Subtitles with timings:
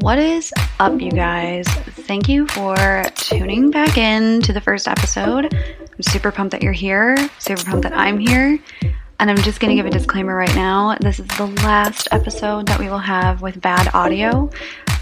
[0.00, 1.66] What is up, you guys?
[1.68, 5.52] Thank you for tuning back in to the first episode.
[5.54, 8.58] I'm super pumped that you're here, super pumped that I'm here.
[9.18, 10.96] And I'm just going to give a disclaimer right now.
[11.02, 14.48] This is the last episode that we will have with bad audio.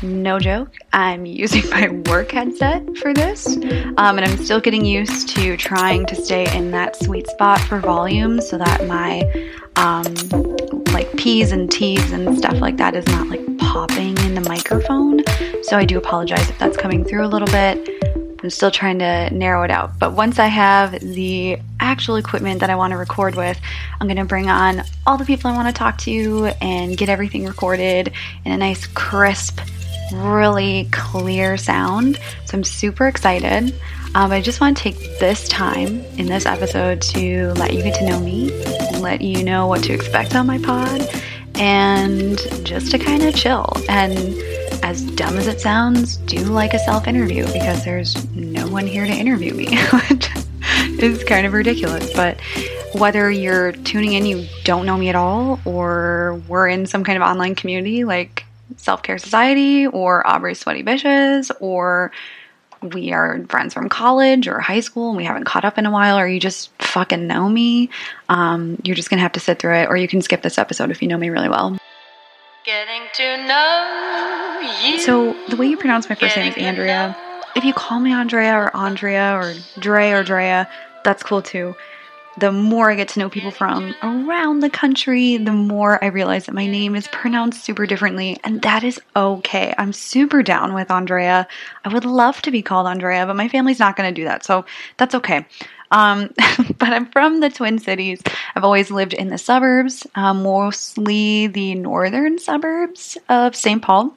[0.03, 0.75] No joke.
[0.93, 3.47] I'm using my work headset for this.
[3.57, 7.79] Um, and I'm still getting used to trying to stay in that sweet spot for
[7.79, 9.23] volume so that my
[9.77, 10.13] um,
[10.93, 15.23] like P's and T's and stuff like that is not like popping in the microphone.
[15.63, 17.87] So I do apologize if that's coming through a little bit.
[18.43, 19.99] I'm still trying to narrow it out.
[19.99, 23.61] But once I have the actual equipment that I want to record with,
[24.01, 27.11] I'm going to bring on all the people I want to talk to and get
[27.11, 28.11] everything recorded
[28.47, 29.61] in a nice, crisp,
[30.15, 32.19] really clear sound.
[32.47, 33.75] So I'm super excited.
[34.15, 37.99] Um, I just want to take this time in this episode to let you get
[37.99, 38.51] to know me,
[38.99, 41.07] let you know what to expect on my pod,
[41.59, 43.73] and just to kind of chill.
[43.89, 44.17] And
[44.83, 49.07] as dumb as it sounds, do like a self interview because there's no one here
[49.07, 49.77] to interview me,
[50.09, 50.31] which
[51.01, 52.13] is kind of ridiculous.
[52.15, 52.41] But
[52.95, 57.21] whether you're tuning in, you don't know me at all, or we're in some kind
[57.21, 58.45] of online community like
[58.77, 62.13] Self Care Society or Aubrey's Sweaty Bitches, or
[62.83, 65.91] we are friends from college or high school and we haven't caught up in a
[65.91, 67.91] while, or you just fucking know me,
[68.29, 70.91] um, you're just gonna have to sit through it, or you can skip this episode
[70.91, 71.77] if you know me really well.
[72.65, 74.99] Getting to know you.
[74.99, 77.17] So the way you pronounce my first name is Andrea.
[77.57, 80.69] If you call me Andrea or Andrea or Dre or Drea,
[81.03, 81.75] that's cool too.
[82.39, 86.47] The more I get to know people from around the country, the more I realize
[86.47, 89.75] that my name is pronounced super differently, and that is okay.
[89.77, 91.49] I'm super down with Andrea.
[91.85, 94.45] I would love to be called Andrea, but my family's not going to do that,
[94.45, 94.65] so
[94.99, 95.47] that's okay.
[95.91, 96.31] Um,
[96.79, 98.21] but I'm from the Twin Cities.
[98.55, 103.83] I've always lived in the suburbs, um, mostly the northern suburbs of St.
[103.83, 104.17] Paul.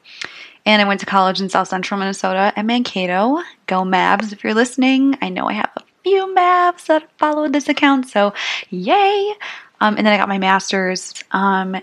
[0.65, 3.41] And I went to college in South Central Minnesota at Mankato.
[3.65, 5.17] Go Mavs if you're listening.
[5.21, 8.33] I know I have a few Mavs that followed this account, so
[8.69, 9.33] yay!
[9.79, 11.75] Um, and then I got my master's, um,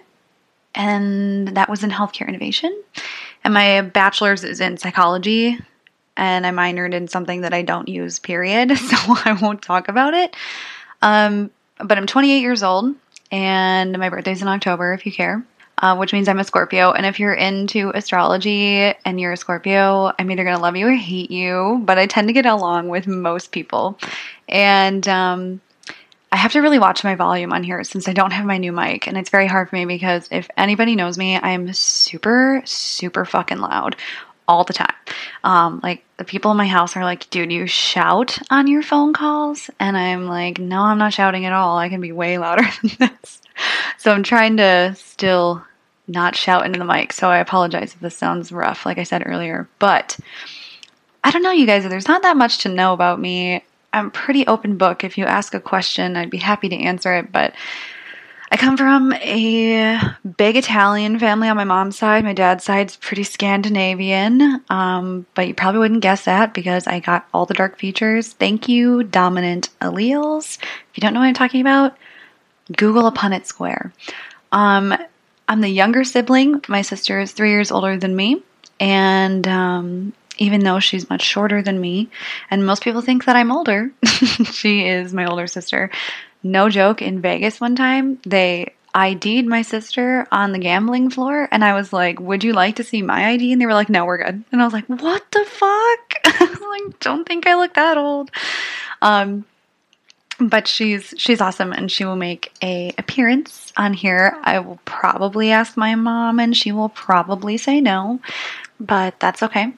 [0.75, 2.83] and that was in healthcare innovation.
[3.45, 5.59] And my bachelor's is in psychology,
[6.17, 8.71] and I minored in something that I don't use, period.
[8.77, 10.37] So I won't talk about it.
[11.03, 12.95] Um, but I'm 28 years old,
[13.31, 15.45] and my birthday's in October, if you care.
[15.81, 16.91] Uh, which means I'm a Scorpio.
[16.91, 20.89] And if you're into astrology and you're a Scorpio, I'm either going to love you
[20.89, 23.97] or hate you, but I tend to get along with most people.
[24.49, 25.61] And um,
[26.33, 28.73] I have to really watch my volume on here since I don't have my new
[28.73, 29.07] mic.
[29.07, 33.59] And it's very hard for me because if anybody knows me, I'm super, super fucking
[33.59, 33.95] loud
[34.49, 34.95] all the time.
[35.45, 39.13] Um, like the people in my house are like, dude, you shout on your phone
[39.13, 39.71] calls?
[39.79, 41.79] And I'm like, no, I'm not shouting at all.
[41.79, 43.41] I can be way louder than this.
[43.99, 45.65] So I'm trying to still
[46.09, 47.13] not shout into the mic.
[47.13, 49.69] So I apologize if this sounds rough, like I said earlier.
[49.79, 50.19] But
[51.23, 53.63] I don't know, you guys, there's not that much to know about me.
[53.93, 55.05] I'm pretty open book.
[55.05, 57.33] If you ask a question, I'd be happy to answer it.
[57.33, 57.55] But
[58.51, 60.01] I come from a
[60.37, 62.25] big Italian family on my mom's side.
[62.25, 67.29] My dad's side's pretty Scandinavian, um, but you probably wouldn't guess that because I got
[67.35, 68.33] all the dark features.
[68.33, 70.59] Thank you, dominant alleles.
[70.63, 71.99] If you don't know what I'm talking about,
[72.75, 73.93] Google a Punnett square.
[74.51, 74.95] Um,
[75.49, 76.63] I'm the younger sibling.
[76.69, 78.43] My sister is three years older than me,
[78.79, 82.11] and um, even though she's much shorter than me,
[82.51, 83.91] and most people think that I'm older,
[84.53, 85.91] she is my older sister.
[86.43, 91.65] No joke, in Vegas one time, they ID'd my sister on the gambling floor, and
[91.65, 93.53] I was like, Would you like to see my ID?
[93.53, 94.45] And they were like, No, we're good.
[94.53, 96.15] And I was like, What the fuck?
[96.25, 98.31] I was like, Don't think I look that old.
[99.03, 99.45] Um,
[100.41, 104.37] but she's she's awesome and she will make a appearance on here.
[104.43, 108.21] I will probably ask my mom and she will probably say no,
[108.79, 109.73] but that's okay.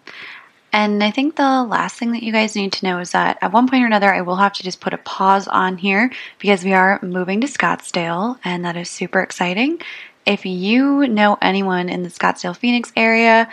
[0.73, 3.53] And I think the last thing that you guys need to know is that at
[3.53, 6.63] one point or another, I will have to just put a pause on here because
[6.63, 9.81] we are moving to Scottsdale, and that is super exciting.
[10.27, 13.49] If you know anyone in the Scottsdale, Phoenix area,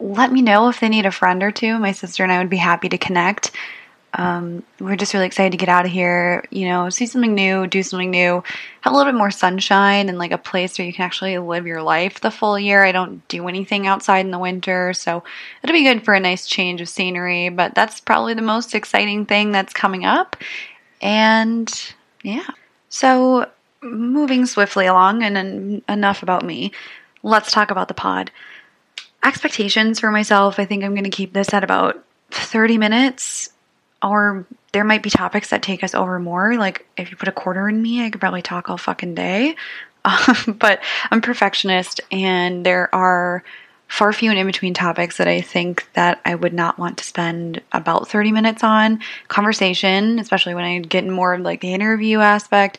[0.00, 1.78] let me know if they need a friend or two.
[1.78, 3.52] My sister and I would be happy to connect.
[4.12, 7.66] Um, we're just really excited to get out of here, you know, see something new,
[7.66, 8.42] do something new,
[8.80, 11.66] have a little bit more sunshine and like a place where you can actually live
[11.66, 12.84] your life the full year.
[12.84, 15.22] I don't do anything outside in the winter, so
[15.62, 19.26] it'll be good for a nice change of scenery, but that's probably the most exciting
[19.26, 20.36] thing that's coming up.
[21.00, 21.72] And
[22.22, 22.48] yeah.
[22.88, 23.48] So,
[23.80, 26.72] moving swiftly along and en- enough about me,
[27.22, 28.32] let's talk about the pod.
[29.22, 33.50] Expectations for myself, I think I'm going to keep this at about 30 minutes
[34.02, 36.56] or there might be topics that take us over more.
[36.56, 39.56] Like if you put a quarter in me, I could probably talk all fucking day.
[40.02, 40.80] Um, but
[41.10, 43.44] I'm perfectionist, and there are
[43.86, 47.04] far few and in between topics that I think that I would not want to
[47.04, 49.00] spend about 30 minutes on.
[49.28, 52.78] Conversation, especially when I get more of like the interview aspect,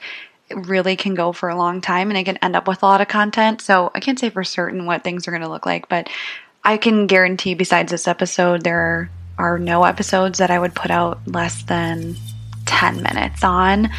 [0.50, 2.86] it really can go for a long time and I can end up with a
[2.86, 3.62] lot of content.
[3.62, 6.10] So I can't say for certain what things are going to look like, but
[6.64, 9.12] I can guarantee besides this episode, there
[9.42, 12.16] are no episodes that I would put out less than
[12.66, 13.90] 10 minutes on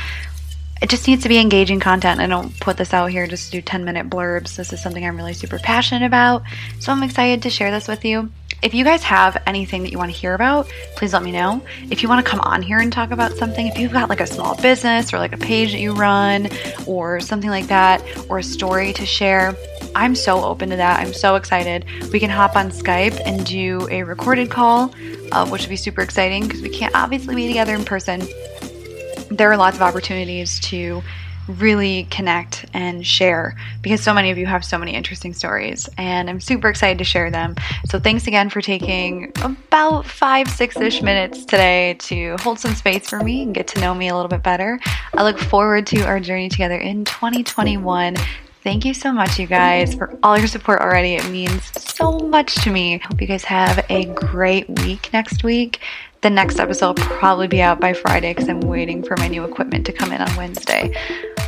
[0.82, 2.20] it just needs to be engaging content.
[2.20, 4.56] I don't put this out here just to do 10 minute blurbs.
[4.56, 6.42] This is something I'm really super passionate about.
[6.80, 8.32] So I'm excited to share this with you.
[8.62, 11.60] If you guys have anything that you want to hear about, please let me know.
[11.90, 14.20] If you want to come on here and talk about something, if you've got like
[14.20, 16.48] a small business or like a page that you run
[16.86, 18.00] or something like that,
[18.30, 19.56] or a story to share,
[19.96, 21.00] I'm so open to that.
[21.00, 21.84] I'm so excited.
[22.12, 24.94] We can hop on Skype and do a recorded call,
[25.32, 28.22] uh, which would be super exciting because we can't obviously be together in person
[29.36, 31.02] there are lots of opportunities to
[31.48, 36.30] really connect and share because so many of you have so many interesting stories and
[36.30, 37.56] I'm super excited to share them.
[37.88, 43.08] So thanks again for taking about five, six ish minutes today to hold some space
[43.08, 44.78] for me and get to know me a little bit better.
[45.14, 48.16] I look forward to our journey together in 2021.
[48.62, 51.14] Thank you so much, you guys, for all your support already.
[51.14, 52.98] It means so much to me.
[52.98, 55.80] Hope you guys have a great week next week.
[56.20, 59.42] The next episode will probably be out by Friday because I'm waiting for my new
[59.42, 60.94] equipment to come in on Wednesday.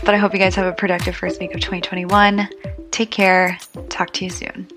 [0.05, 2.49] But I hope you guys have a productive first week of 2021.
[2.91, 3.59] Take care.
[3.89, 4.69] Talk to you soon.